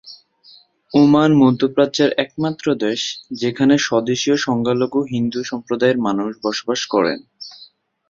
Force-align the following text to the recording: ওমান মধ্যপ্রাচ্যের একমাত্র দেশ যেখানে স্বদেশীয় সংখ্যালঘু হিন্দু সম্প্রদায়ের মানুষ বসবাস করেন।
ওমান 0.91 1.31
মধ্যপ্রাচ্যের 1.41 2.09
একমাত্র 2.17 2.65
দেশ 2.85 3.01
যেখানে 3.41 3.73
স্বদেশীয় 3.79 4.37
সংখ্যালঘু 4.39 4.99
হিন্দু 5.13 5.39
সম্প্রদায়ের 5.43 5.97
মানুষ 6.07 6.29
বসবাস 6.43 6.81
করেন। 6.93 7.19